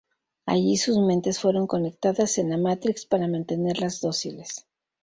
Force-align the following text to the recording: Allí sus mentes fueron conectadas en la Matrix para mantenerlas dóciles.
Allí 0.47 0.77
sus 0.77 0.97
mentes 0.97 1.37
fueron 1.39 1.67
conectadas 1.67 2.39
en 2.39 2.49
la 2.49 2.57
Matrix 2.57 3.05
para 3.05 3.27
mantenerlas 3.27 4.01
dóciles. 4.01 4.65